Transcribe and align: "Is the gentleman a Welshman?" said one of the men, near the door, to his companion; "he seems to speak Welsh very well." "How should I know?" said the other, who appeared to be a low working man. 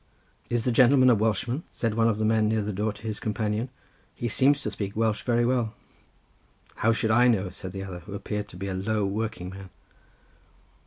"Is 0.49 0.63
the 0.65 0.71
gentleman 0.71 1.11
a 1.11 1.13
Welshman?" 1.13 1.61
said 1.69 1.93
one 1.93 2.07
of 2.09 2.17
the 2.17 2.25
men, 2.25 2.47
near 2.49 2.63
the 2.63 2.73
door, 2.73 2.91
to 2.91 3.03
his 3.03 3.19
companion; 3.19 3.69
"he 4.15 4.27
seems 4.27 4.63
to 4.63 4.71
speak 4.71 4.95
Welsh 4.95 5.21
very 5.21 5.45
well." 5.45 5.75
"How 6.77 6.91
should 6.91 7.11
I 7.11 7.27
know?" 7.27 7.51
said 7.51 7.71
the 7.71 7.83
other, 7.83 7.99
who 7.99 8.15
appeared 8.15 8.47
to 8.47 8.57
be 8.57 8.67
a 8.67 8.73
low 8.73 9.05
working 9.05 9.51
man. 9.51 9.69